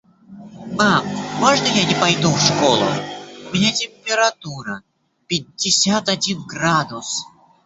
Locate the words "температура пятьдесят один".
3.71-6.41